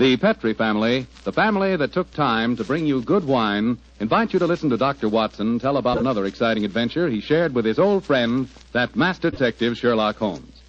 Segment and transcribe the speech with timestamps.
[0.00, 4.38] The Petri family, the family that took time to bring you good wine, invite you
[4.38, 5.10] to listen to Dr.
[5.10, 9.76] Watson tell about another exciting adventure he shared with his old friend, that master detective
[9.76, 10.62] Sherlock Holmes.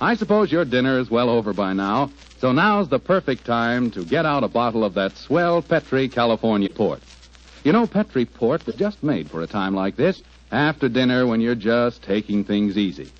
[0.00, 2.10] I suppose your dinner is well over by now,
[2.40, 6.68] so now's the perfect time to get out a bottle of that swell Petri California
[6.68, 7.02] port.
[7.62, 11.40] You know, Petri port was just made for a time like this, after dinner when
[11.40, 13.12] you're just taking things easy.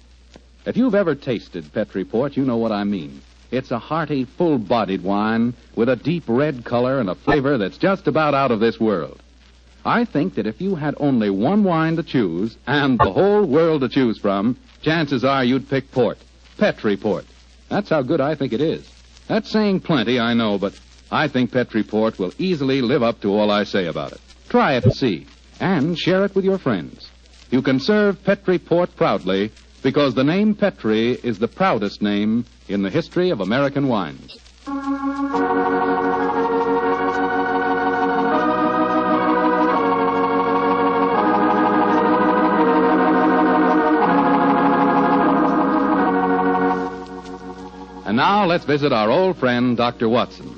[0.64, 3.22] If you've ever tasted Petri port, you know what I mean.
[3.50, 7.78] It's a hearty, full bodied wine with a deep red color and a flavor that's
[7.78, 9.20] just about out of this world.
[9.84, 13.82] I think that if you had only one wine to choose and the whole world
[13.82, 16.18] to choose from, chances are you'd pick port.
[16.58, 17.24] Petri port.
[17.68, 18.90] That's how good I think it is.
[19.28, 20.78] That's saying plenty, I know, but
[21.10, 24.20] I think Petri port will easily live up to all I say about it.
[24.48, 25.26] Try it and see,
[25.60, 27.08] and share it with your friends.
[27.50, 29.52] You can serve Petri port proudly
[29.86, 34.36] because the name Petri is the proudest name in the history of American wines.
[48.04, 50.08] And now let's visit our old friend, Dr.
[50.08, 50.52] Watson.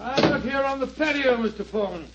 [0.00, 1.66] I'm here on the patio, Mr.
[1.66, 2.06] Foreman.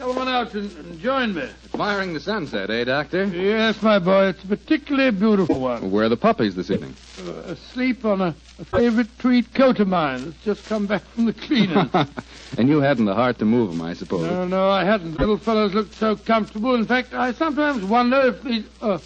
[0.00, 1.46] Come on out and, and join me.
[1.74, 3.26] Admiring the sunset, eh, Doctor?
[3.26, 5.90] Yes, my boy, it's a particularly beautiful one.
[5.90, 6.94] Where are the puppies this evening?
[7.18, 11.26] Uh, asleep on a, a favorite tweed coat of mine that's just come back from
[11.26, 11.90] the cleaners.
[12.56, 14.22] and you hadn't the heart to move them, I suppose.
[14.22, 15.12] no, no, I hadn't.
[15.12, 16.74] The Little fellows looked so comfortable.
[16.76, 18.64] In fact, I sometimes wonder if these...
[18.80, 18.98] Uh,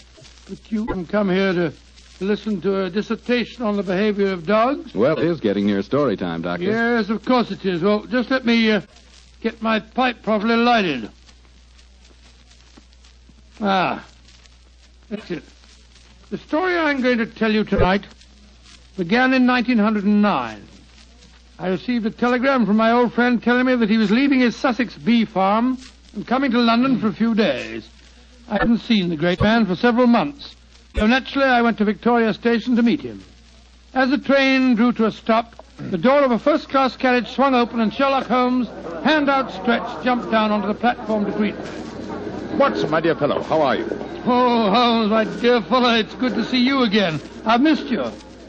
[0.48, 1.72] but you can come here to
[2.20, 4.94] listen to a dissertation on the behavior of dogs?
[4.94, 6.66] Well, it is getting near story time, Doctor.
[6.66, 7.82] Yes, of course it is.
[7.82, 8.82] Well, just let me uh,
[9.44, 11.10] get my pipe properly lighted.
[13.60, 14.02] Ah,
[15.10, 15.42] that's it.
[16.30, 18.06] The story I'm going to tell you tonight
[18.96, 20.68] began in 1909.
[21.58, 24.56] I received a telegram from my old friend telling me that he was leaving his
[24.56, 25.76] Sussex bee farm
[26.14, 27.86] and coming to London for a few days.
[28.48, 30.56] I hadn't seen the great man for several months,
[30.96, 33.22] so naturally I went to Victoria Station to meet him.
[33.92, 37.80] As the train drew to a stop, the door of a first-class carriage swung open
[37.80, 38.68] and Sherlock Holmes,
[39.04, 41.64] hand outstretched, jumped down onto the platform to greet me.
[42.56, 43.86] Watson, my dear fellow, how are you?
[44.26, 47.20] Oh, Holmes, my dear fellow, it's good to see you again.
[47.44, 48.04] I've missed you.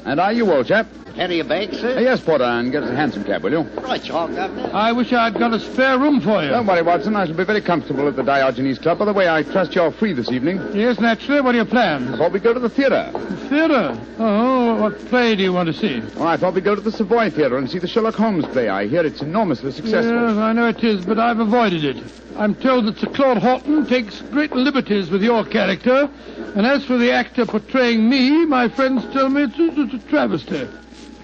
[0.06, 0.88] And are you, old chap?
[1.16, 2.00] Plenty of bag, Uh, sir?
[2.02, 3.62] yes, Porter, and get us a hansom cab, will you?
[3.82, 4.70] Right, you all, Governor.
[4.74, 6.50] I wish I'd got a spare room for you.
[6.50, 7.16] Don't worry, Watson.
[7.16, 9.00] I shall be very comfortable at the Diogenes Club.
[9.00, 10.60] By the way, I trust you're free this evening.
[10.74, 11.40] Yes, naturally.
[11.40, 12.18] What are your I plans?
[12.18, 13.10] thought we'd go to the theatre.
[13.14, 13.98] The Theatre.
[14.20, 16.02] Oh, what play do you want to see?
[16.18, 18.68] Oh, I thought we'd go to the Savoy Theatre and see the Sherlock Holmes play.
[18.68, 20.14] I hear it's enormously successful.
[20.30, 22.04] Yes, I know it is, but I've avoided it.
[22.38, 26.10] I'm told that Sir Claude Horton takes great liberties with your character,
[26.56, 30.10] and as for the actor portraying me, my friends tell me it's a, it's a
[30.10, 30.68] travesty.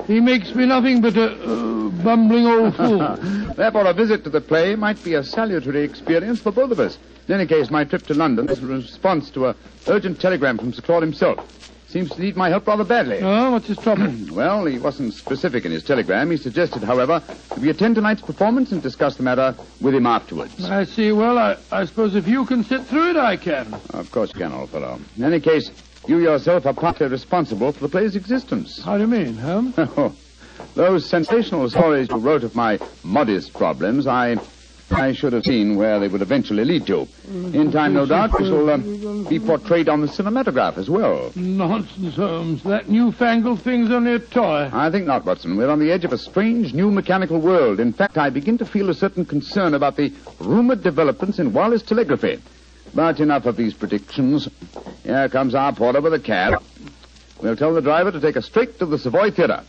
[0.07, 2.99] He makes me nothing but a uh, bumbling old fool.
[3.55, 6.97] Therefore, a visit to the play might be a salutary experience for both of us.
[7.27, 9.55] In any case, my trip to London is a response to a
[9.87, 11.47] urgent telegram from Sir Claude himself.
[11.87, 13.19] Seems to need my help rather badly.
[13.21, 14.07] oh, what's his trouble?
[14.31, 16.31] Well, he wasn't specific in his telegram.
[16.31, 20.63] He suggested, however, that we attend tonight's performance and discuss the matter with him afterwards.
[20.69, 21.11] I see.
[21.11, 23.73] Well, I, I suppose if you can sit through it, I can.
[23.93, 24.99] Of course you can, old fellow.
[25.17, 25.69] In any case,
[26.11, 28.83] you yourself are partly responsible for the play's existence.
[28.83, 29.75] How do you mean, Holmes?
[30.75, 34.35] Those sensational stories you wrote of my modest problems, I,
[34.91, 37.07] I should have seen where they would eventually lead to.
[37.29, 41.31] In time, no doubt, we shall um, be portrayed on the cinematograph as well.
[41.35, 42.63] Nonsense, Holmes.
[42.63, 44.69] That newfangled thing's only a toy.
[44.73, 45.55] I think not, Watson.
[45.55, 47.79] We're on the edge of a strange new mechanical world.
[47.79, 51.83] In fact, I begin to feel a certain concern about the rumored developments in wireless
[51.83, 52.41] telegraphy.
[52.93, 54.47] But enough of these predictions.
[55.03, 56.61] Here comes our porter with a cab.
[57.41, 59.63] We'll tell the driver to take us straight to the Savoy Theatre.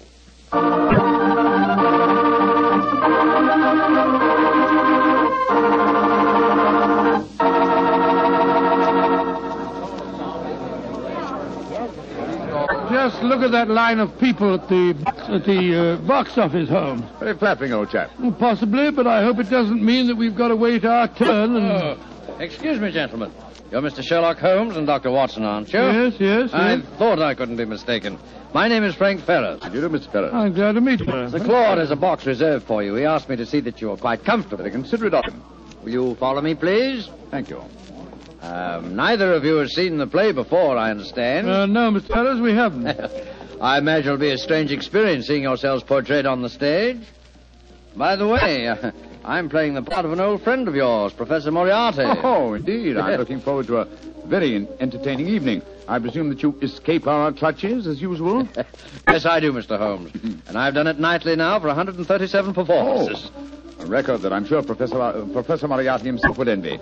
[12.91, 14.91] Just look at that line of people at the
[15.29, 17.03] at the uh, box office, Holmes.
[17.19, 18.11] Very flattering, old chap.
[18.39, 21.57] Possibly, but I hope it doesn't mean that we've got to wait our turn.
[21.57, 21.99] And Oh,
[22.43, 23.31] Excuse me, gentlemen.
[23.71, 24.03] You're Mr.
[24.03, 25.13] Sherlock Holmes and Dr.
[25.13, 25.79] Watson, aren't you?
[25.79, 26.85] Yes, yes, I yes.
[26.99, 28.19] thought I couldn't be mistaken.
[28.53, 29.63] My name is Frank Ferris.
[29.63, 30.11] How do you do, Mr.
[30.11, 30.35] Ferris?
[30.35, 31.07] I'm glad to meet you.
[31.07, 32.97] Sir Claude has a box reserved for you.
[32.97, 34.57] He asked me to see that you are quite comfortable.
[34.57, 35.41] Very considerate of him.
[35.85, 37.09] Will you follow me, please?
[37.31, 37.63] Thank you.
[38.41, 41.49] Um, neither of you has seen the play before, I understand.
[41.49, 42.09] Uh, no, Mr.
[42.09, 42.89] Ferris, we haven't.
[43.61, 47.03] I imagine it'll be a strange experience seeing yourselves portrayed on the stage.
[47.95, 48.91] By the way, uh,
[49.25, 52.03] I'm playing the part of an old friend of yours, Professor Moriarty.
[52.25, 52.97] Oh, indeed.
[52.97, 53.85] I'm looking forward to a
[54.27, 55.63] very entertaining evening.
[55.89, 58.49] I presume that you escape our clutches as usual?
[59.09, 59.79] yes, I do, Mr.
[59.79, 60.13] Holmes.
[60.47, 63.31] and I've done it nightly now for 137 performances.
[63.35, 63.85] Oh.
[63.85, 66.79] A record that I'm sure Professor, uh, Professor Moriarty himself would envy.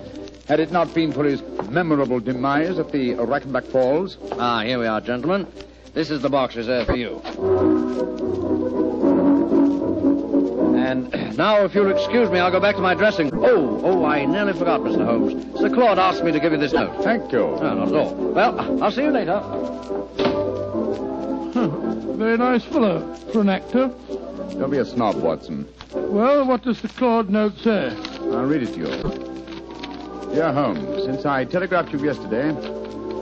[0.46, 4.19] Had it not been for his memorable demise at the Reichenbach Falls.
[4.32, 5.46] Ah, here we are, gentlemen.
[5.94, 8.89] This is the box reserved for you.
[10.90, 13.31] And now, if you'll excuse me, I'll go back to my dressing.
[13.32, 15.04] Oh, oh, I nearly forgot, Mr.
[15.04, 15.60] Holmes.
[15.60, 17.04] Sir Claude asked me to give you this note.
[17.04, 17.38] Thank you.
[17.38, 18.12] No, not at all.
[18.12, 19.38] Well, I'll see you later.
[21.52, 22.19] Hmm.
[22.19, 23.94] Very nice fellow for an actor.
[24.58, 25.69] Don't be a snob, Watson.
[25.92, 27.96] Well, what does the Claude note say?
[28.22, 30.34] I'll read it to you.
[30.34, 32.50] Dear Holmes, since I telegraphed you yesterday,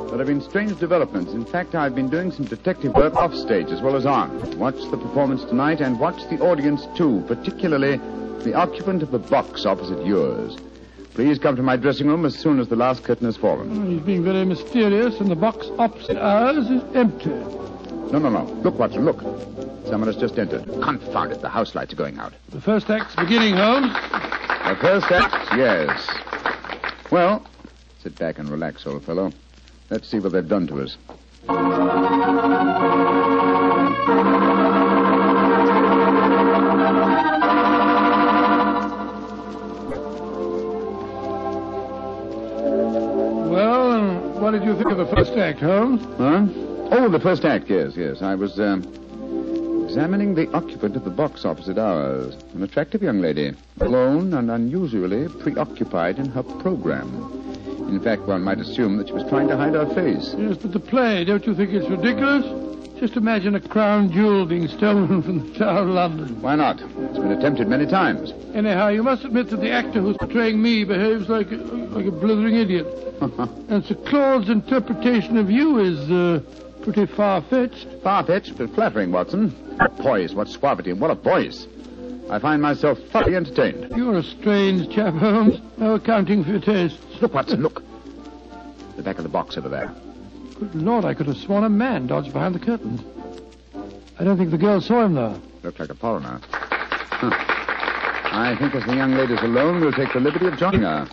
[0.09, 1.33] there have been strange developments.
[1.33, 4.59] In fact, I've been doing some detective work off stage as well as on.
[4.59, 7.99] Watch the performance tonight and watch the audience too, particularly
[8.43, 10.57] the occupant of the box opposite yours.
[11.15, 13.77] Please come to my dressing room as soon as the last curtain has fallen.
[13.77, 17.31] Oh, he's being very mysterious, and the box opposite ours is empty.
[18.11, 18.45] No, no, no.
[18.63, 19.21] Look, Watson, look.
[19.87, 20.65] Someone has just entered.
[20.81, 22.33] Confound it, the house lights are going out.
[22.51, 23.93] The first act's beginning, Holmes.
[23.93, 26.09] The first act, yes.
[27.11, 27.45] Well,
[28.03, 29.33] sit back and relax, old fellow.
[29.91, 30.97] Let's see what they've done to us.
[42.69, 46.03] Well, and what did you think of the first act, Holmes?
[46.19, 46.47] Huh?
[46.91, 48.23] Oh, the first act, yes, yes.
[48.23, 48.83] I was um,
[49.87, 52.35] examining the occupant of the box opposite ours.
[52.55, 57.38] An attractive young lady, alone and unusually preoccupied in her program.
[57.89, 60.35] In fact, one might assume that she was trying to hide her face.
[60.39, 62.45] Yes, but the play, don't you think it's ridiculous?
[63.01, 66.43] Just imagine a crown jewel being stolen from the Tower of London.
[66.43, 66.81] Why not?
[66.81, 68.33] It's been attempted many times.
[68.55, 72.11] Anyhow, you must admit that the actor who's portraying me behaves like a, like a
[72.11, 72.87] blithering idiot.
[73.69, 76.41] and Sir Claude's interpretation of you is uh,
[76.83, 77.87] pretty far-fetched.
[78.03, 79.51] Far-fetched, but flattering, Watson.
[79.79, 81.67] What poise, what suavity, what a voice.
[82.31, 83.93] I find myself thoroughly entertained.
[83.97, 85.61] You're a strange chap, Holmes.
[85.79, 86.99] No accounting for your tastes.
[87.21, 87.83] Look, Watson, look.
[88.97, 89.93] The back of the box over there.
[90.59, 93.01] Good Lord, I could have sworn a man dodged behind the curtains.
[94.19, 95.41] I don't think the girl saw him, though.
[95.63, 96.41] Looked like a foreigner.
[96.51, 97.31] Huh.
[97.31, 101.09] I think as the young lady's alone, we'll take the liberty of joining her.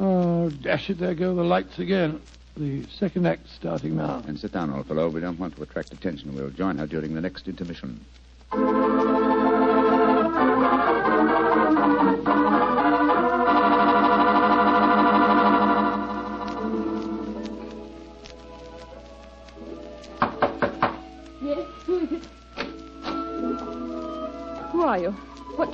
[0.00, 2.20] Oh, dash it, there go the lights again.
[2.56, 4.22] The second act starting now.
[4.26, 5.08] And sit down, old fellow.
[5.08, 6.34] We don't want to attract attention.
[6.34, 8.04] We'll join her during the next intermission.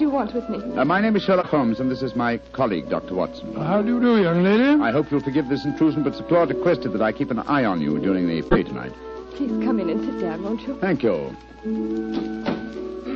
[0.00, 0.56] Do you want with me?
[0.78, 3.14] Uh, my name is Sherlock Holmes, and this is my colleague, Dr.
[3.14, 3.54] Watson.
[3.54, 4.82] How do you do, young lady?
[4.82, 7.66] I hope you'll forgive this intrusion, but Sir Claude requested that I keep an eye
[7.66, 8.94] on you during the play tonight.
[9.34, 10.78] Please come in and sit down, won't you?
[10.80, 11.36] Thank you.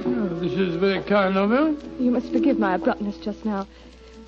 [0.07, 2.05] Oh, this is very kind of you.
[2.05, 3.67] You must forgive my abruptness just now.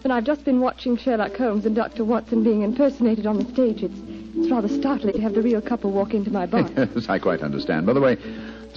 [0.01, 2.07] But I've just been watching Sherlock Holmes and Dr.
[2.07, 3.83] Watson being impersonated on the stage.
[3.83, 4.01] It's,
[4.35, 6.67] it's rather startling to have the real couple walk into my bar.
[6.77, 7.85] yes, I quite understand.
[7.85, 8.17] By the way,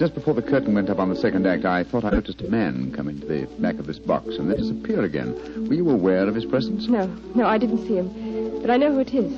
[0.00, 2.48] just before the curtain went up on the second act, I thought I noticed a
[2.48, 5.68] man come into the back of this box and then disappear again.
[5.68, 6.88] Were you aware of his presence?
[6.88, 7.04] no,
[7.34, 8.62] no, I didn't see him.
[8.62, 9.30] But I know who it is.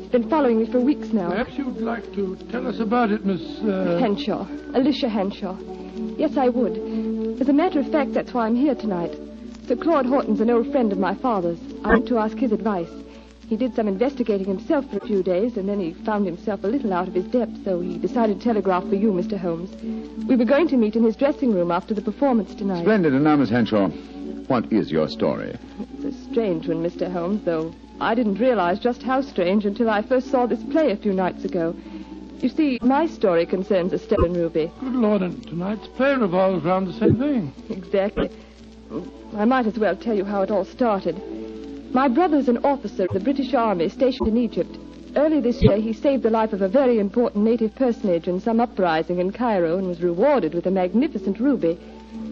[0.00, 1.28] He's been following me for weeks now.
[1.28, 3.42] Perhaps you'd like to tell us about it, Miss.
[3.60, 3.98] Uh...
[4.00, 4.48] Henshaw.
[4.72, 5.58] Alicia Henshaw.
[6.16, 7.38] Yes, I would.
[7.42, 9.14] As a matter of fact, that's why I'm here tonight.
[9.66, 11.58] Sir Claude Horton's an old friend of my father's.
[11.84, 12.88] I want to ask his advice.
[13.48, 16.66] He did some investigating himself for a few days, and then he found himself a
[16.66, 19.38] little out of his depth, so he decided to telegraph for you, Mr.
[19.38, 19.70] Holmes.
[20.28, 22.82] We were going to meet in his dressing room after the performance tonight.
[22.82, 23.14] Splendid.
[23.14, 23.88] And now, Miss Henshaw,
[24.48, 25.56] what is your story?
[25.94, 27.10] It's a strange one, Mr.
[27.10, 30.96] Holmes, though I didn't realize just how strange until I first saw this play a
[30.96, 31.74] few nights ago.
[32.40, 34.70] You see, my story concerns a stolen ruby.
[34.78, 37.52] Good Lord, and tonight's play revolves around the same thing.
[37.70, 38.30] Exactly.
[39.36, 41.20] I might as well tell you how it all started.
[41.92, 44.76] My brother's an officer of the British Army stationed in Egypt.
[45.16, 48.60] Early this year, he saved the life of a very important native personage in some
[48.60, 51.78] uprising in Cairo and was rewarded with a magnificent ruby.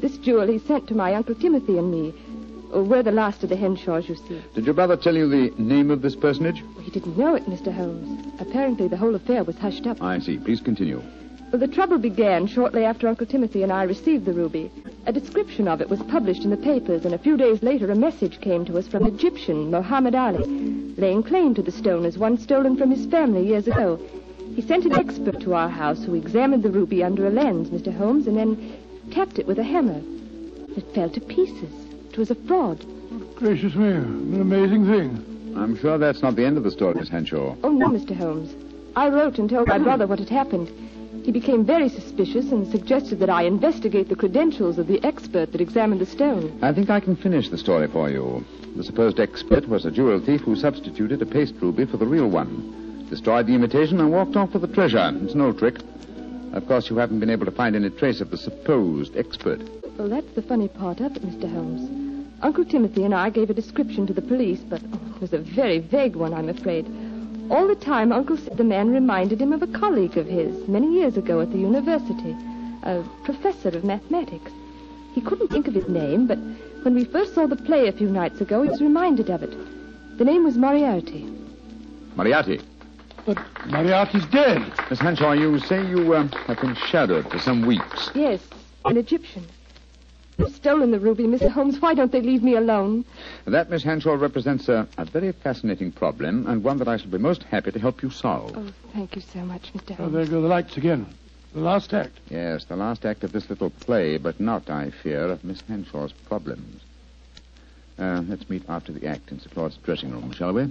[0.00, 2.14] This jewel he sent to my Uncle Timothy and me.
[2.72, 4.42] Oh, we're the last of the Henshaws, you see.
[4.54, 6.62] Did your brother tell you the name of this personage?
[6.82, 7.72] He didn't know it, Mr.
[7.72, 8.34] Holmes.
[8.38, 10.02] Apparently, the whole affair was hushed up.
[10.02, 10.36] I see.
[10.36, 11.02] Please continue.
[11.52, 14.70] Well, the trouble began shortly after Uncle Timothy and I received the ruby.
[15.06, 17.94] A description of it was published in the papers, and a few days later a
[17.94, 20.44] message came to us from Egyptian Mohammed Ali,
[20.96, 24.00] laying claim to the stone as one stolen from his family years ago.
[24.56, 27.96] He sent an expert to our house who examined the ruby under a lens, Mr.
[27.96, 28.74] Holmes, and then
[29.12, 30.00] tapped it with a hammer.
[30.76, 31.72] It fell to pieces.
[32.10, 32.84] It was a fraud.
[33.36, 35.54] Gracious me, an amazing thing.
[35.56, 37.54] I'm sure that's not the end of the story, Miss Henshaw.
[37.62, 38.16] Oh, no, Mr.
[38.16, 38.52] Holmes.
[38.96, 40.70] I wrote and told my brother what had happened.
[41.26, 45.60] He became very suspicious and suggested that I investigate the credentials of the expert that
[45.60, 46.56] examined the stone.
[46.62, 48.44] I think I can finish the story for you.
[48.76, 52.28] The supposed expert was a jewel thief who substituted a paste ruby for the real
[52.28, 55.10] one, destroyed the imitation, and walked off with the treasure.
[55.24, 55.80] It's an old trick.
[56.52, 59.60] Of course, you haven't been able to find any trace of the supposed expert.
[59.98, 61.50] Well, that's the funny part of it, Mr.
[61.50, 62.06] Holmes.
[62.40, 65.38] Uncle Timothy and I gave a description to the police, but oh, it was a
[65.38, 66.86] very vague one, I'm afraid.
[67.48, 70.92] All the time, Uncle said the man reminded him of a colleague of his many
[70.92, 72.36] years ago at the university,
[72.82, 74.50] a professor of mathematics.
[75.14, 76.38] He couldn't think of his name, but
[76.82, 79.54] when we first saw the play a few nights ago, he was reminded of it.
[80.18, 81.24] The name was Moriarty.
[82.16, 82.60] Moriarty.
[83.24, 84.72] But Moriarty's dead.
[84.90, 88.10] Miss Henshaw, you say you uh, have been shadowed for some weeks.
[88.14, 88.40] Yes,
[88.84, 89.44] an Egyptian.
[90.36, 91.48] They've stolen the ruby, Mr.
[91.50, 91.80] Holmes.
[91.80, 93.04] Why don't they leave me alone?
[93.46, 97.18] That, Miss Henshaw, represents a, a very fascinating problem and one that I shall be
[97.18, 98.52] most happy to help you solve.
[98.56, 99.92] Oh, thank you so much, Mr.
[99.92, 100.12] Oh, Holmes.
[100.12, 101.06] there go the lights again.
[101.54, 102.18] The last act.
[102.28, 106.12] Yes, the last act of this little play, but not, I fear, of Miss Henshaw's
[106.12, 106.82] problems.
[107.98, 110.70] Uh, let's meet after the act in Sir Claude's dressing room, shall we?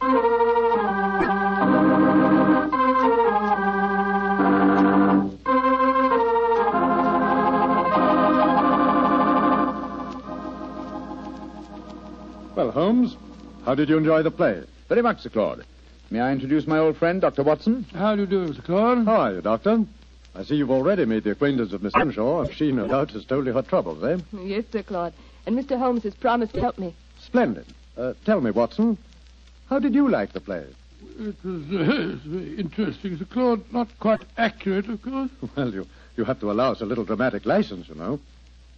[12.74, 13.16] Holmes,
[13.64, 14.60] how did you enjoy the play?
[14.88, 15.64] Very much, Sir Claude.
[16.10, 17.44] May I introduce my old friend, Dr.
[17.44, 17.86] Watson?
[17.94, 18.64] How do you do, Mr.
[18.64, 19.06] Claude?
[19.06, 19.84] How are you, Doctor?
[20.34, 23.24] I see you've already made the acquaintance of Miss Henshaw, and she, no doubt, has
[23.24, 24.18] told you her troubles, eh?
[24.42, 25.12] Yes, Sir Claude.
[25.46, 25.78] And Mr.
[25.78, 26.94] Holmes has promised to help me.
[27.20, 27.66] Splendid.
[27.96, 28.98] Uh, tell me, Watson,
[29.70, 30.66] how did you like the play?
[31.20, 33.72] It was uh, very interesting, Sir Claude.
[33.72, 35.30] Not quite accurate, of course.
[35.56, 38.18] Well, you, you have to allow us a little dramatic license, you know.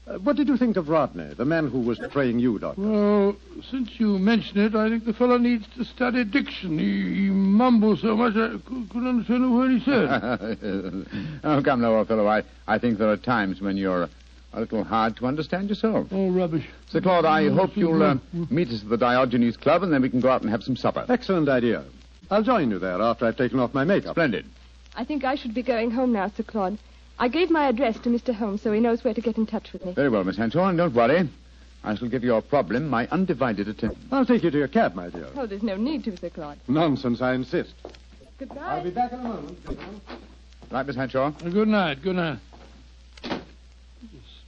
[0.06, 2.80] Uh, what did you think of Rodney, the man who was betraying you, Doctor?
[2.80, 3.36] Well,
[3.70, 6.78] since you mention it, I think the fellow needs to study diction.
[6.78, 11.40] He, he mumbles so much I couldn't understand a word he said.
[11.44, 12.28] oh, come now, old fellow.
[12.28, 14.08] I, I think there are times when you're
[14.52, 16.06] a little hard to understand yourself.
[16.12, 16.66] oh, rubbish.
[16.88, 18.16] Sir Claude, I Yes, hope Sir you'll uh,
[18.48, 20.76] meet us at the Diogenes Club, and then we can go out and have some
[20.76, 21.04] supper.
[21.08, 21.84] Excellent idea.
[22.30, 24.14] I'll join you there after I've taken off my makeup.
[24.14, 24.46] Splendid.
[24.94, 26.78] I think I should be going home now, Sir Claude.
[27.18, 28.34] I gave my address to Mr.
[28.34, 29.92] Holmes so he knows where to get in touch with me.
[29.92, 31.28] Very well, Miss Henshaw, and don't worry.
[31.82, 34.08] I shall give your problem my undivided attention.
[34.10, 35.28] I'll take you to your cab, my dear.
[35.36, 36.58] Oh, there's no need to, Sir Claude.
[36.68, 37.72] Nonsense, I insist.
[38.38, 38.56] Goodbye.
[38.60, 39.58] I'll be back in a moment.
[40.70, 41.28] Right, Miss Henshaw?
[41.28, 42.38] Uh, good night, good night.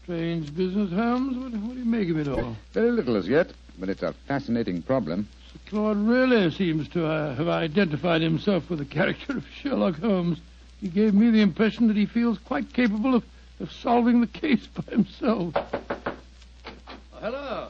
[0.03, 1.37] Strange business, Holmes.
[1.37, 2.57] What, what do you make of it all?
[2.73, 5.29] Very little as yet, but it's a fascinating problem.
[5.53, 10.39] Sir Claude really seems to uh, have identified himself with the character of Sherlock Holmes.
[10.81, 13.25] He gave me the impression that he feels quite capable of,
[13.61, 15.55] of solving the case by himself.
[15.57, 17.69] Oh, hello.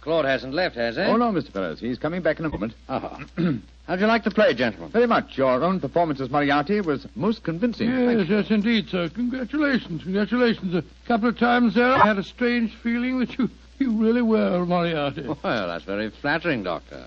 [0.00, 1.02] Claude hasn't left, has he?
[1.02, 1.50] Oh, no, Mr.
[1.50, 1.80] Ferris.
[1.80, 2.74] He's coming back in a moment.
[2.88, 3.18] Oh.
[3.86, 4.90] How'd you like the play, gentlemen?
[4.90, 5.38] Very much.
[5.38, 7.88] Your own performance as Moriarty was most convincing.
[7.88, 9.08] Yes, yes, indeed, sir.
[9.08, 10.74] Congratulations, congratulations.
[10.74, 14.64] A couple of times there, I had a strange feeling that you, you really were
[14.66, 15.22] Moriarty.
[15.22, 17.06] Well, that's very flattering, Doctor.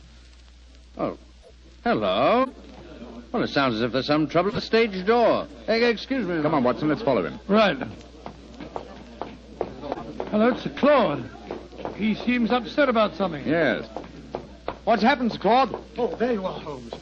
[0.98, 1.18] Oh,
[1.84, 2.50] hello.
[3.32, 5.48] Well, it sounds as if there's some trouble at the stage door.
[5.68, 6.42] Hey, excuse me.
[6.42, 6.90] Come on, Watson.
[6.90, 7.40] Let's follow him.
[7.48, 7.78] Right.
[10.32, 11.30] Hello, it's Sir Claude.
[11.96, 13.48] He seems upset about something.
[13.48, 13.88] Yes.
[14.84, 15.84] What's happened, Sir Claude?
[15.98, 16.94] Oh, there you are, Holmes.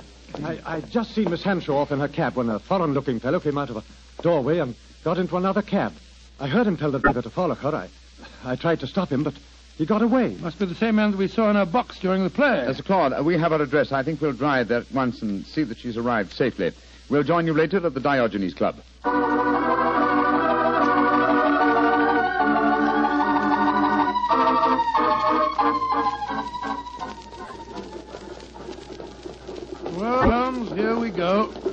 [0.44, 3.58] I, I just seen Miss Henshaw off in her cab when a foreign-looking fellow came
[3.58, 3.84] out of a
[4.22, 5.94] doorway and got into another cab.
[6.40, 7.74] I heard him tell the driver to follow her.
[7.74, 7.90] I,
[8.44, 9.34] I tried to stop him, but
[9.78, 10.36] he got away.
[10.42, 12.66] Must be the same man that we saw in our box during the play.
[12.68, 12.84] Mr.
[12.84, 13.92] Claude, uh, we have her address.
[13.92, 16.72] I think we'll drive there at once and see that she's arrived safely.
[17.10, 18.76] We'll join you later at the Diogenes Club.
[29.96, 31.67] Well, Holmes, here we go.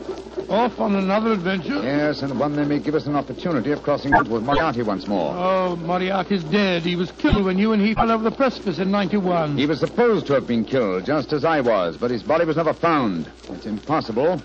[0.49, 1.83] Off on another adventure.
[1.83, 5.35] Yes, and one that may give us an opportunity of crossing with Moriarty once more.
[5.37, 6.83] Oh, Moriarty's dead.
[6.83, 9.57] He was killed when you and he fell over the precipice in 91.
[9.57, 12.57] He was supposed to have been killed, just as I was, but his body was
[12.57, 13.31] never found.
[13.51, 14.43] It's impossible,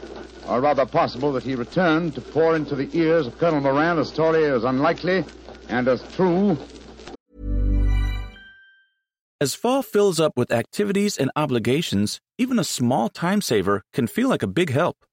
[0.47, 4.05] or rather possible, that he returned to pour into the ears of Colonel Moran a
[4.05, 5.25] story as unlikely
[5.69, 6.57] and as true
[9.41, 14.27] As fall fills up with activities and obligations, even a small time saver can feel
[14.27, 14.97] like a big help.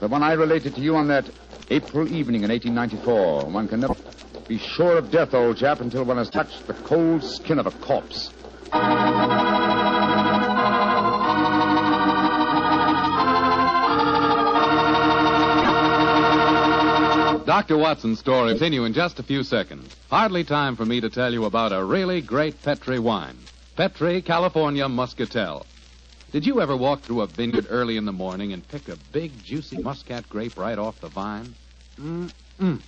[0.00, 1.24] The one I related to you on that
[1.70, 3.44] April evening in 1894.
[3.44, 3.94] One can never
[4.48, 7.70] be sure of death, old chap, until one has touched the cold skin of a
[7.70, 8.32] corpse.
[17.46, 17.78] Dr.
[17.78, 19.94] Watson's story will continue in just a few seconds.
[20.10, 23.38] Hardly time for me to tell you about a really great Petri wine.
[23.76, 25.64] Petri California Muscatel.
[26.34, 29.30] Did you ever walk through a vineyard early in the morning and pick a big,
[29.44, 31.54] juicy muscat grape right off the vine?
[31.96, 32.80] Mm-mm.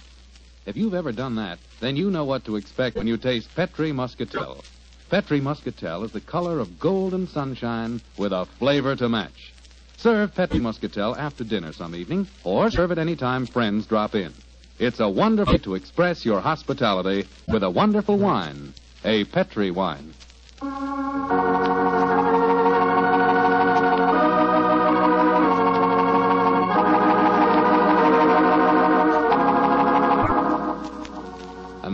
[0.67, 3.93] If you've ever done that, then you know what to expect when you taste Petri
[3.93, 4.65] Muscatel.
[5.11, 9.53] Petri Muscatel is the color of golden sunshine with a flavor to match.
[9.97, 14.33] Serve Petri Muscatel after dinner some evening, or serve it any time friends drop in.
[14.81, 18.75] It's a wonderful way to express your hospitality with a wonderful wine,
[19.05, 20.15] a Petri wine.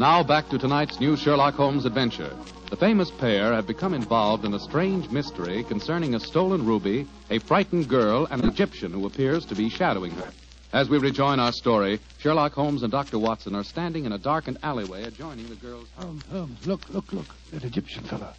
[0.02, 2.36] Now back to tonight's new Sherlock Holmes adventure.
[2.70, 7.38] The famous pair have become involved in a strange mystery concerning a stolen ruby, a
[7.38, 10.28] frightened girl, and an Egyptian who appears to be shadowing her.
[10.72, 13.16] As we rejoin our story, Sherlock Holmes and Dr.
[13.20, 16.04] Watson are standing in a darkened alleyway adjoining the girl's house.
[16.04, 17.28] Holmes, Holmes, look, look, look.
[17.52, 18.32] That Egyptian fellow.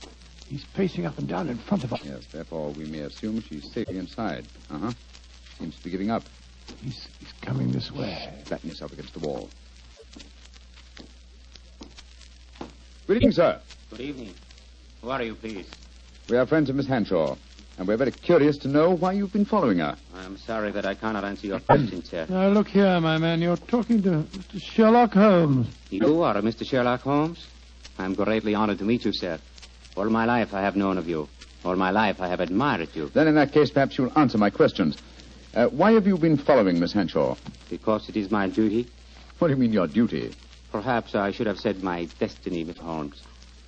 [0.49, 2.01] He's pacing up and down in front of us.
[2.03, 4.47] Yes, therefore we may assume she's safely inside.
[4.69, 4.91] Uh-huh.
[5.59, 6.23] Seems to be giving up.
[6.81, 8.33] He's, he's coming this way.
[8.43, 9.49] Flatten yourself against the wall.
[13.07, 13.59] Good evening, sir.
[13.89, 14.33] Good evening.
[15.01, 15.69] Who are you, please?
[16.29, 17.35] We are friends of Miss Henshaw,
[17.77, 19.97] and we're very curious to know why you've been following her.
[20.15, 22.25] I'm sorry that I cannot answer your question, sir.
[22.29, 23.41] Now, look here, my man.
[23.41, 24.61] You're talking to Mr.
[24.61, 25.67] Sherlock Holmes.
[25.89, 26.65] You are Mr.
[26.65, 27.45] Sherlock Holmes?
[27.99, 29.37] I'm greatly honored to meet you, sir.
[29.97, 31.27] All my life I have known of you.
[31.65, 33.09] All my life I have admired you.
[33.09, 34.97] Then, in that case, perhaps you'll answer my questions.
[35.53, 37.35] Uh, why have you been following Miss Henshaw?
[37.69, 38.87] Because it is my duty.
[39.39, 40.33] What do you mean, your duty?
[40.73, 42.79] Perhaps I should have said my destiny, Mr.
[42.79, 43.21] Holmes.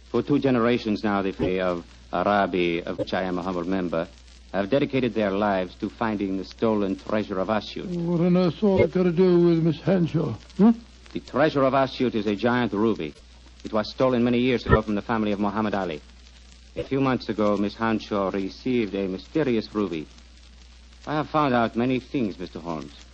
[0.10, 4.08] For two generations now, the family of Arabi, of which I am a humble member,
[4.52, 7.96] have dedicated their lives to finding the stolen treasure of Asyut.
[7.96, 10.34] What on earth's all that got to do with Miss Henshaw?
[10.58, 10.72] Hmm?
[11.14, 13.14] The treasure of Asyut is a giant ruby.
[13.64, 16.02] It was stolen many years ago from the family of Muhammad Ali.
[16.76, 20.08] A few months ago, Miss Henshaw received a mysterious ruby.
[21.06, 22.60] I have found out many things, Mr.
[22.60, 23.05] Holmes.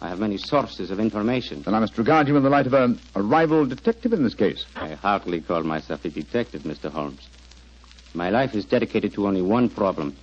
[0.00, 1.62] I have many sources of information.
[1.62, 4.34] Then I must regard you in the light of a, a rival detective in this
[4.34, 4.64] case.
[4.76, 6.90] I hardly call myself a detective, Mr.
[6.90, 7.28] Holmes.
[8.14, 10.16] My life is dedicated to only one problem.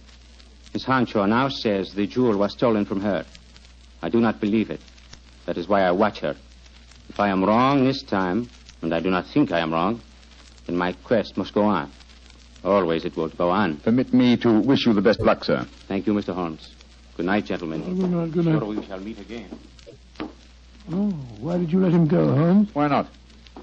[0.73, 3.25] Miss Henshaw now says the jewel was stolen from her.
[4.01, 4.81] I do not believe it.
[5.45, 6.35] That is why I watch her.
[7.09, 8.49] If I am wrong this time,
[8.81, 10.01] and I do not think I am wrong,
[10.65, 11.91] then my quest must go on.
[12.63, 13.77] Always it will go on.
[13.77, 15.65] Permit me to wish you the best luck, sir.
[15.87, 16.33] Thank you, Mr.
[16.33, 16.74] Holmes.
[17.15, 17.81] Good night, gentlemen.
[17.81, 18.59] Good night, good night.
[18.59, 19.49] Sure we shall meet again.
[20.91, 22.69] Oh, why did you let him go, Holmes?
[22.73, 23.07] Why not?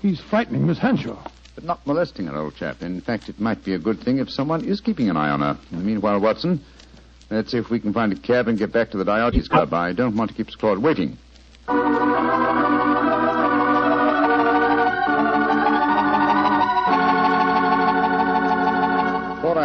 [0.00, 1.22] He's frightening Miss Henshaw.
[1.54, 2.82] But not molesting her, old chap.
[2.82, 5.40] In fact, it might be a good thing if someone is keeping an eye on
[5.40, 5.58] her.
[5.70, 6.64] In the meanwhile, Watson,
[7.30, 9.72] let's see if we can find a cab and get back to the Diogenes Club.
[9.74, 11.18] Uh, I don't want to keep Sir Claude waiting.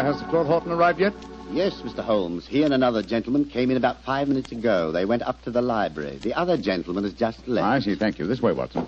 [0.08, 1.13] Has Sir Claude Horton arrived yet?
[1.52, 2.02] Yes, Mr.
[2.02, 2.48] Holmes.
[2.48, 4.93] He and another gentleman came in about five minutes ago.
[4.93, 6.17] They went up to the library.
[6.17, 7.65] The other gentleman has just left.
[7.65, 7.96] I see.
[7.96, 8.26] Thank you.
[8.26, 8.88] This way, Watson.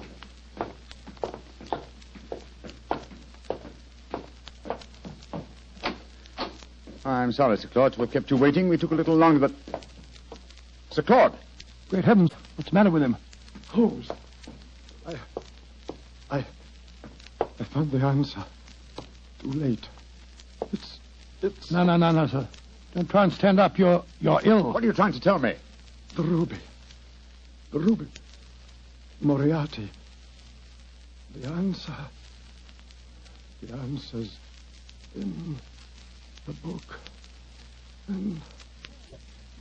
[7.03, 8.69] I'm sorry, Sir Claude, to have kept you waiting.
[8.69, 9.51] We took a little longer, but.
[10.91, 11.35] Sir Claude!
[11.89, 13.17] Great heavens, what's the matter with him?
[13.67, 14.09] Holmes.
[15.05, 15.15] I.
[16.31, 16.45] I.
[17.41, 18.45] I found the answer.
[19.41, 19.87] Too late.
[21.41, 21.71] It's.
[21.71, 22.47] No, no, no, no, sir.
[22.93, 23.77] Don't try and stand up.
[23.77, 24.73] You're you're ill.
[24.73, 25.53] What are you trying to tell me?
[26.15, 26.57] The ruby.
[27.71, 28.07] The ruby.
[29.21, 29.89] Moriarty.
[31.35, 31.95] The answer.
[33.61, 34.35] The answer's
[35.15, 35.57] in
[36.45, 36.99] the book.
[38.07, 38.41] In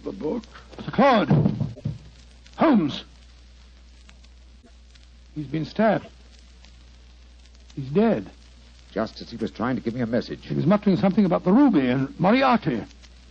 [0.05, 0.45] the book.
[0.85, 1.57] Sir Claude.
[2.57, 3.05] Holmes.
[5.35, 6.07] He's been stabbed.
[7.77, 8.29] He's dead.
[8.93, 10.47] Just as he was trying to give me a message.
[10.47, 12.83] He was muttering something about the ruby and Moriarty.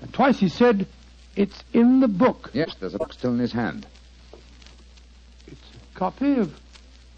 [0.01, 0.87] And twice he said,
[1.35, 2.49] it's in the book.
[2.53, 3.87] Yes, there's a book still in his hand.
[5.47, 5.61] It's
[5.95, 6.53] a copy of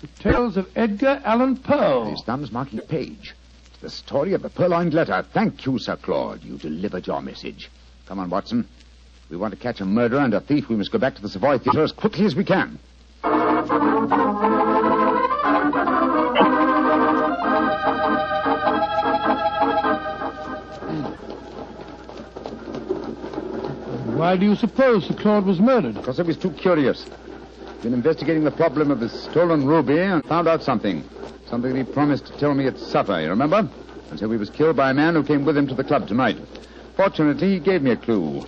[0.02, 2.10] the Tales of Edgar Allan Poe.
[2.10, 3.36] His thumb's marking a page.
[3.68, 5.26] It's the story of the purloined letter.
[5.34, 6.44] Thank you, Sir Claude.
[6.44, 7.70] You delivered your message.
[8.06, 8.68] Come on, Watson.
[9.26, 11.22] If we want to catch a murderer and a thief, we must go back to
[11.22, 12.80] the Savoy Theatre as quickly as we can.
[24.20, 25.96] Why do you suppose Sir Claude was murdered?
[25.96, 27.06] Because I was too curious.
[27.82, 31.06] Been investigating the problem of the stolen ruby and found out something.
[31.46, 33.70] Something he promised to tell me at supper, you remember?
[34.10, 36.06] And so he was killed by a man who came with him to the club
[36.06, 36.38] tonight.
[36.98, 38.46] Fortunately, he gave me a clue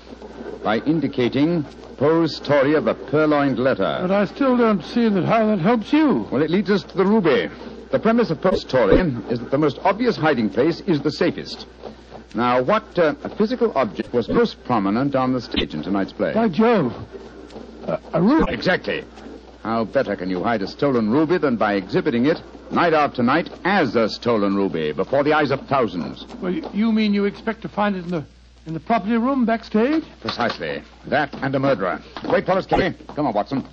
[0.62, 1.64] by indicating
[1.96, 4.00] Poe's story of the purloined letter.
[4.02, 6.28] But I still don't see that how that helps you.
[6.30, 7.50] Well, it leads us to the ruby.
[7.92, 11.66] The premise of Poe's story is that the most obvious hiding place is the safest.
[12.34, 16.34] Now, what uh, physical object was most prominent on the stage in tonight's play?
[16.34, 16.94] By Jove.
[17.84, 18.54] A, a ruby.
[18.54, 19.04] Exactly.
[19.64, 22.42] How better can you hide a stolen ruby than by exhibiting it
[22.72, 26.26] night after night as a stolen ruby before the eyes of thousands?
[26.42, 28.26] Well, you mean you expect to find it in the
[28.66, 30.04] in the property room backstage?
[30.22, 30.84] Precisely.
[31.08, 32.02] That and a murderer.
[32.26, 32.94] Wait, fellas, Kelly.
[33.16, 33.66] Come on, Watson.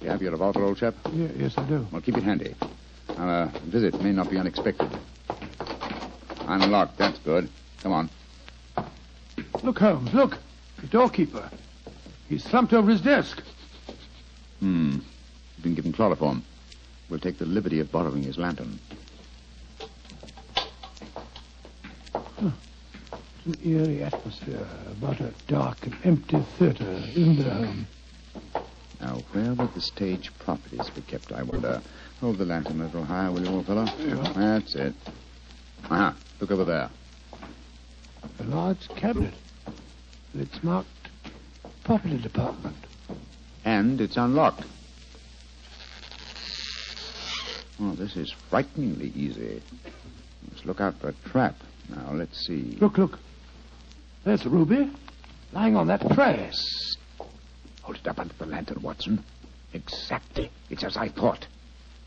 [0.00, 0.94] You have your revolver, old chap?
[1.12, 1.86] Yeah, yes, I do.
[1.92, 2.54] Well, keep it handy.
[3.18, 4.90] Our uh, visit may not be unexpected.
[6.50, 6.98] Unlocked.
[6.98, 7.48] That's good.
[7.82, 8.10] Come on.
[9.62, 10.36] Look, Holmes, look.
[10.80, 11.48] The doorkeeper.
[12.28, 13.42] He's slumped over his desk.
[14.58, 14.98] Hmm.
[15.54, 16.42] He's been given chloroform.
[17.08, 18.78] We'll take the liberty of borrowing his lantern.
[22.16, 26.84] It's an eerie atmosphere about a dark and empty theater,
[27.14, 27.86] isn't there, Holmes?
[29.00, 31.80] Now, where would the stage properties be kept, I wonder?
[32.20, 33.86] Hold the lantern a little higher, will you, old fellow?
[33.98, 34.32] Yeah.
[34.34, 34.94] That's it.
[35.88, 36.90] Ah, look over there.
[38.38, 39.34] A large cabinet.
[40.32, 40.88] And It's marked
[41.84, 42.76] property department.
[43.64, 44.64] And it's unlocked.
[47.80, 49.62] Oh, this is frighteningly easy.
[50.50, 51.56] Let's look out for a trap.
[51.88, 52.76] Now, let's see.
[52.80, 53.18] Look, look.
[54.24, 54.90] There's the ruby,
[55.52, 56.50] lying on that tray.
[57.82, 59.24] Hold it up under the lantern, Watson.
[59.72, 60.50] Exactly.
[60.68, 61.46] It's as I thought.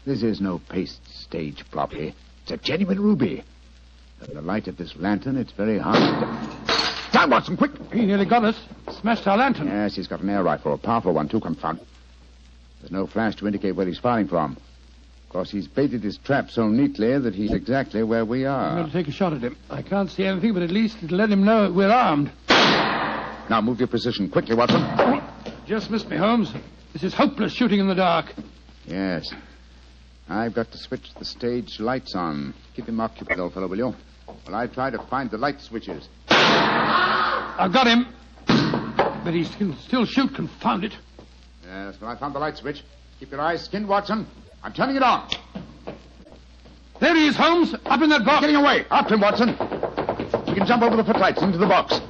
[0.05, 2.13] This is no paste stage property.
[2.43, 3.43] It's a genuine ruby.
[4.27, 7.11] In the light of this lantern, it's very hard to...
[7.11, 7.71] Down, Watson, quick!
[7.91, 8.59] He nearly got us.
[9.01, 9.67] Smashed our lantern.
[9.67, 11.79] Yes, he's got an air rifle, a powerful one, too, confound.
[12.79, 14.53] There's no flash to indicate where he's firing from.
[14.53, 18.69] Of course, he's baited his trap so neatly that he's exactly where we are.
[18.69, 19.57] I'm going to take a shot at him.
[19.69, 22.31] I can't see anything, but at least it'll let him know we're armed.
[23.49, 24.81] Now, move your position quickly, Watson.
[25.67, 26.51] Just missed me, Holmes.
[26.93, 28.33] This is hopeless shooting in the dark.
[28.85, 29.33] Yes.
[30.29, 32.53] I've got to switch the stage lights on.
[32.75, 33.95] Keep him occupied, old fellow, will you?
[34.45, 36.09] While I try to find the light switches.
[36.29, 38.07] I've got him.
[39.23, 40.93] But he can still shoot, confound it.
[41.65, 42.83] Yes, well, I found the light switch.
[43.19, 44.27] Keep your eyes skinned, Watson.
[44.63, 45.29] I'm turning it on.
[46.99, 48.41] There he is, Holmes, up in that box.
[48.41, 48.85] Getting away.
[48.91, 49.49] After him, Watson.
[49.49, 52.01] You can jump over the footlights into the box.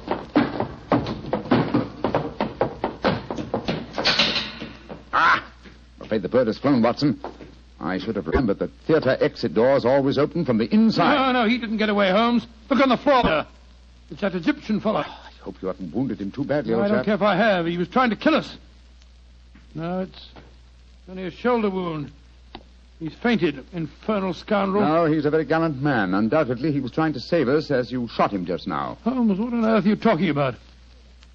[5.12, 5.44] Ah!
[6.00, 7.20] I'm afraid the bird has flown, Watson.
[7.84, 11.32] I should have remembered that theater exit doors always open from the inside.
[11.32, 12.46] No, no, he didn't get away, Holmes.
[12.70, 13.46] Look on the floor there.
[14.10, 15.02] It's that Egyptian fellow.
[15.06, 17.04] Ah, I hope you haven't wounded him too badly, No, old I don't chap.
[17.04, 17.66] care if I have.
[17.66, 18.56] He was trying to kill us.
[19.74, 20.28] No, it's
[21.10, 22.10] only a shoulder wound.
[23.00, 24.82] He's fainted, infernal scoundrel.
[24.82, 26.14] No, he's a very gallant man.
[26.14, 28.96] Undoubtedly, he was trying to save us as you shot him just now.
[29.04, 30.54] Holmes, what on earth are you talking about?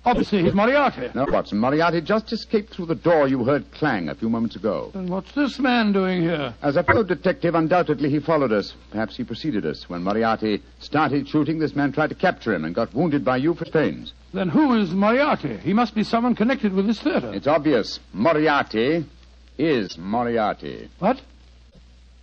[0.05, 1.09] Obviously, he's Moriarty.
[1.13, 4.91] No, Watson, Moriarty just escaped through the door you heard clang a few moments ago.
[4.93, 6.53] Then what's this man doing here?
[6.61, 8.73] As a fellow detective, undoubtedly he followed us.
[8.91, 9.89] Perhaps he preceded us.
[9.89, 13.53] When Moriarty started shooting, this man tried to capture him and got wounded by you
[13.53, 14.13] for pains.
[14.33, 15.57] Then who is Moriarty?
[15.57, 17.33] He must be someone connected with this theater.
[17.33, 17.99] It's obvious.
[18.13, 19.05] Moriarty
[19.57, 20.89] is Moriarty.
[20.99, 21.19] What?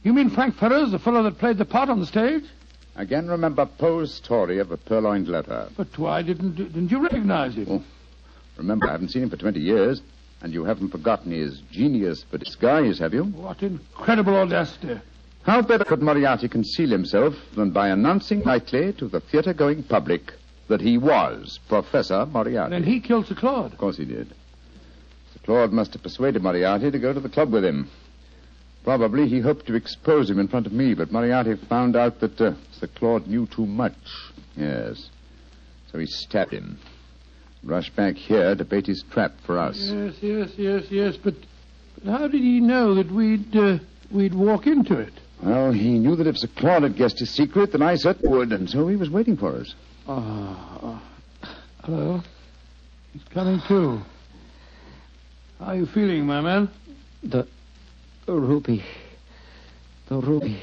[0.03, 2.45] You mean Frank Ferris, the fellow that played the part on the stage?
[2.97, 5.69] Again, remember Poe's story of the purloined letter.
[5.77, 7.67] But why didn't didn't you recognize him?
[7.69, 7.85] Oh.
[8.57, 10.01] Remember, I haven't seen him for 20 years,
[10.41, 13.25] and you haven't forgotten his genius for disguise, have you?
[13.25, 14.99] What incredible audacity.
[15.43, 20.33] How better could Moriarty conceal himself than by announcing nightly to the theater going public
[20.69, 22.71] that he was Professor Moriarty?
[22.71, 23.73] Then he killed Sir Claude.
[23.73, 24.29] Of course he did.
[25.35, 27.91] Sir Claude must have persuaded Moriarty to go to the club with him.
[28.87, 32.41] Probably he hoped to expose him in front of me, but Moriarty found out that
[32.41, 33.97] uh, Sir Claude knew too much.
[34.57, 35.11] Yes.
[35.91, 36.79] So he stabbed him.
[37.65, 39.77] Rushed back here to bait his trap for us.
[39.77, 41.17] Yes, yes, yes, yes.
[41.17, 41.35] But,
[41.97, 43.79] but how did he know that we'd uh,
[44.13, 45.15] we'd walk into it?
[45.43, 48.53] Well, he knew that if Sir Claude had guessed his secret, then I certainly would,
[48.53, 49.75] and so he was waiting for us.
[50.07, 51.03] Ah,
[51.83, 52.23] hello.
[53.13, 54.01] He's coming too.
[55.59, 56.71] How are you feeling, my man?
[57.25, 57.49] The,
[58.27, 58.85] the ruby.
[60.09, 60.61] The ruby.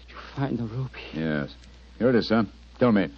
[0.00, 1.00] Did you find the ruby?
[1.14, 1.54] Yes.
[1.98, 2.50] Here it is, son.
[2.78, 3.08] Tell me.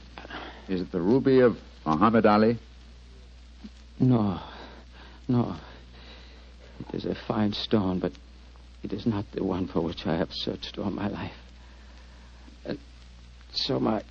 [0.69, 2.59] Is it the ruby of Muhammad Ali?
[3.99, 4.41] No.
[5.29, 5.57] No.
[6.89, 8.13] It is a fine stone, but
[8.83, 11.33] it is not the one for which I have searched all my life.
[12.65, 12.79] And
[13.53, 14.03] so my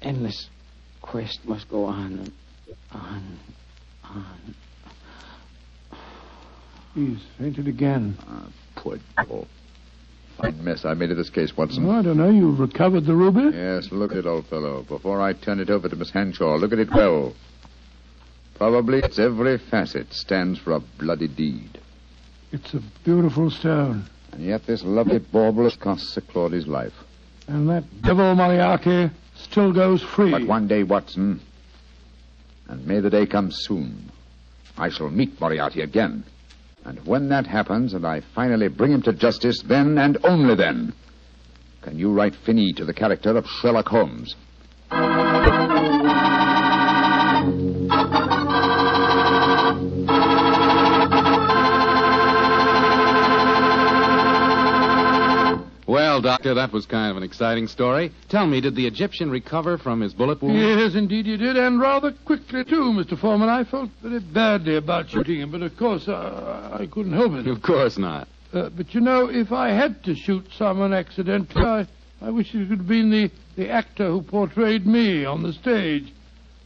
[0.00, 0.48] endless
[1.00, 2.32] quest must go on and
[2.92, 3.38] on,
[4.04, 4.54] on.
[6.94, 8.16] He's fainted again.
[8.26, 9.46] Ah, poor devil.
[10.38, 11.86] Fine mess I made of this case, Watson.
[11.86, 12.30] Oh, I don't know.
[12.30, 13.56] You've recovered the ruby?
[13.56, 14.82] Yes, look at it, old fellow.
[14.82, 17.34] Before I turn it over to Miss Henshaw, look at it well.
[18.54, 21.80] Probably its every facet stands for a bloody deed.
[22.52, 24.04] It's a beautiful stone.
[24.32, 26.92] And yet this lovely bauble has cost Sir Claude life.
[27.48, 30.30] And that devil Moriarty still goes free.
[30.30, 31.40] But one day, Watson,
[32.68, 34.10] and may the day come soon,
[34.78, 36.24] I shall meet Moriarty again.
[36.84, 40.92] And when that happens and I finally bring him to justice, then and only then
[41.82, 44.36] can you write finis to the character of Sherlock Holmes.
[56.22, 58.12] Doctor, that was kind of an exciting story.
[58.28, 60.58] Tell me, did the Egyptian recover from his bullet wound?
[60.58, 63.18] Yes, indeed you did, and rather quickly, too, Mr.
[63.18, 63.48] Foreman.
[63.48, 67.46] I felt very badly about shooting him, but of course I, I couldn't help it.
[67.46, 68.28] Of course not.
[68.52, 71.86] Uh, but you know, if I had to shoot someone accidentally, I,
[72.20, 76.12] I wish it could have been the, the actor who portrayed me on the stage.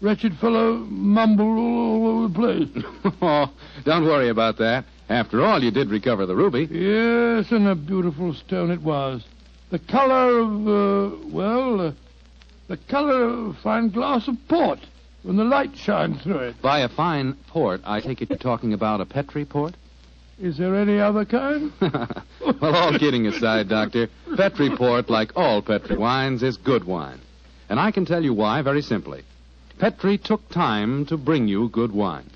[0.00, 2.84] Wretched fellow mumbled all over the place.
[3.22, 3.50] oh,
[3.84, 4.84] don't worry about that.
[5.08, 6.68] After all, you did recover the ruby.
[6.70, 9.24] yes, and a beautiful stone it was.
[9.70, 11.92] The color of, uh, well, uh,
[12.68, 14.78] the color of a fine glass of port
[15.24, 16.62] when the light shines through it.
[16.62, 19.74] By a fine port, I take it you're talking about a Petri port?
[20.40, 21.72] Is there any other kind?
[21.80, 27.20] well, all kidding aside, Doctor, Petri port, like all Petri wines, is good wine.
[27.68, 29.24] And I can tell you why very simply.
[29.78, 32.30] Petri took time to bring you good wine.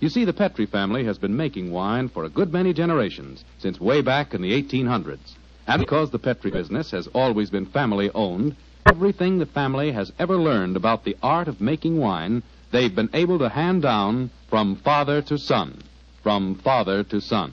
[0.00, 3.80] You see, the Petri family has been making wine for a good many generations, since
[3.80, 5.34] way back in the 1800s.
[5.66, 10.36] And because the Petri business has always been family owned, everything the family has ever
[10.36, 15.22] learned about the art of making wine, they've been able to hand down from father
[15.22, 15.82] to son.
[16.22, 17.52] From father to son.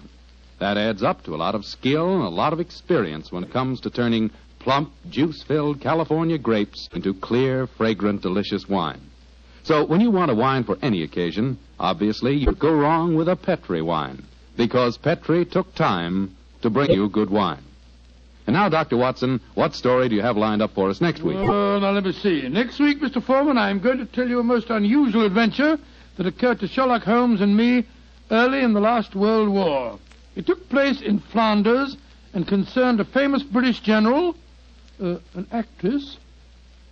[0.59, 3.53] That adds up to a lot of skill and a lot of experience when it
[3.53, 9.01] comes to turning plump, juice filled California grapes into clear, fragrant, delicious wine.
[9.63, 13.35] So when you want a wine for any occasion, obviously you'd go wrong with a
[13.35, 14.23] Petri wine,
[14.57, 17.63] because Petri took time to bring you good wine.
[18.47, 18.97] And now, Dr.
[18.97, 21.37] Watson, what story do you have lined up for us next week?
[21.37, 22.47] Well, now let me see.
[22.49, 23.23] Next week, Mr.
[23.23, 25.77] Foreman, I'm going to tell you a most unusual adventure
[26.17, 27.85] that occurred to Sherlock Holmes and me
[28.31, 29.99] early in the last World War.
[30.35, 31.97] It took place in Flanders
[32.33, 34.35] and concerned a famous British general,
[35.01, 36.17] uh, an actress,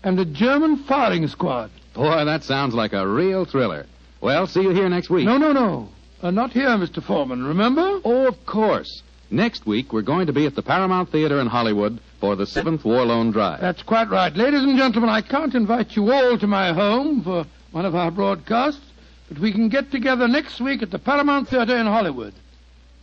[0.03, 1.71] and a German firing squad.
[1.93, 3.85] Boy, that sounds like a real thriller.
[4.21, 5.25] Well, see you here next week.
[5.25, 5.89] No, no, no.
[6.21, 7.01] Uh, not here, Mr.
[7.01, 8.01] Foreman, remember?
[8.03, 9.01] Oh, of course.
[9.31, 12.83] Next week, we're going to be at the Paramount Theater in Hollywood for the seventh
[12.83, 13.61] War Loan Drive.
[13.61, 14.35] That's quite right.
[14.35, 18.09] Ladies and gentlemen, I can't invite you all to my home for one of our
[18.09, 18.81] broadcasts,
[19.27, 22.33] but we can get together next week at the Paramount Theater in Hollywood.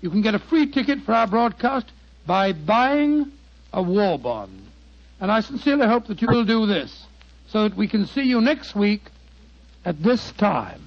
[0.01, 1.87] You can get a free ticket for our broadcast
[2.27, 3.31] by buying
[3.73, 4.67] a war bond.
[5.21, 7.07] And I sincerely hope that you will do this
[7.47, 9.03] so that we can see you next week
[9.85, 10.83] at this time.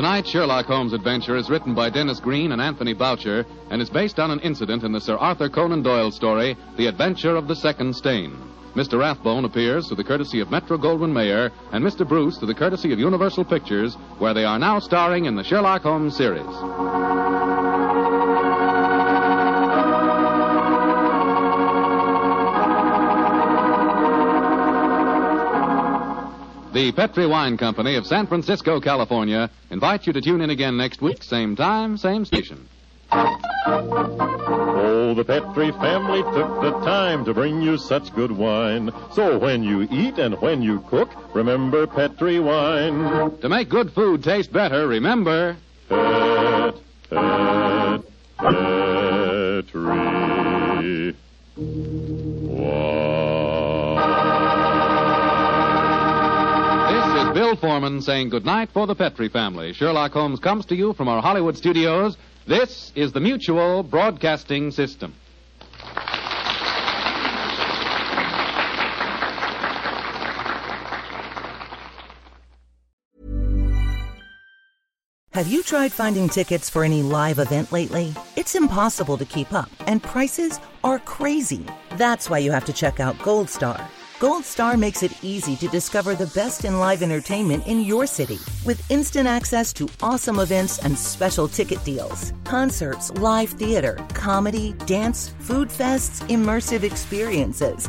[0.00, 4.18] Tonight's Sherlock Holmes adventure is written by Denis Green and Anthony Boucher and is based
[4.18, 7.94] on an incident in the Sir Arthur Conan Doyle story, The Adventure of the Second
[7.94, 8.34] Stain.
[8.74, 8.98] Mr.
[8.98, 12.08] Rathbone appears through the courtesy of Metro Goldwyn Mayer and Mr.
[12.08, 15.82] Bruce through the courtesy of Universal Pictures, where they are now starring in the Sherlock
[15.82, 17.19] Holmes series.
[26.72, 31.02] The Petri Wine Company of San Francisco, California, invites you to tune in again next
[31.02, 32.68] week, same time, same station.
[33.10, 38.92] Oh, the Petri family took the time to bring you such good wine.
[39.12, 43.36] So when you eat and when you cook, remember Petri wine.
[43.40, 45.56] To make good food taste better, remember.
[45.88, 46.76] Pet,
[47.10, 47.49] pet,
[57.56, 59.72] Foreman saying goodnight for the Petri family.
[59.72, 62.16] Sherlock Holmes comes to you from our Hollywood studios.
[62.46, 65.14] This is the Mutual Broadcasting System.
[75.32, 78.12] Have you tried finding tickets for any live event lately?
[78.36, 81.64] It's impossible to keep up, and prices are crazy.
[81.92, 83.88] That's why you have to check out Goldstar.
[84.20, 88.90] Goldstar makes it easy to discover the best in live entertainment in your city with
[88.90, 92.34] instant access to awesome events and special ticket deals.
[92.44, 97.88] Concerts, live theater, comedy, dance, food fests, immersive experiences.